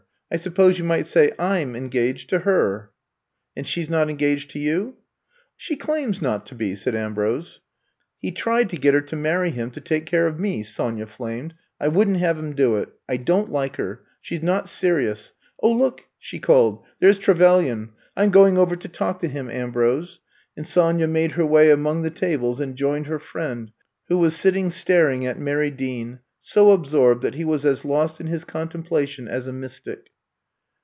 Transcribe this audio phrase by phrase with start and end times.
[0.33, 2.91] I suppose you might say / 'm en gaged to her."
[3.57, 4.95] *'And she 's not engaged to you?"
[5.57, 7.59] She claims not to be," said Ambrose.
[7.59, 7.59] *^
[8.17, 11.53] He tried to get her to marry him to take care of me," Sonya flamed.
[11.81, 12.87] I would n^t have him do it.
[13.09, 15.33] I don 't like her; she *a not serious.
[15.61, 17.89] Oh, look," she called, there *s Trevelyan.
[18.15, 20.19] I 'm going over to 90 I'VE COME TO STAY talk to him, Ambrose."
[20.55, 23.73] And Sony a made her way among the tables and joined her friend,
[24.07, 28.27] who was sitting staring at Mary Dean, so absorbed that he was as lost in
[28.27, 30.07] his contemplation as a mystic.